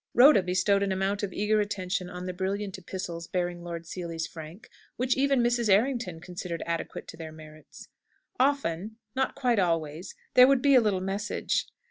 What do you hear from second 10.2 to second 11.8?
there would be a little message.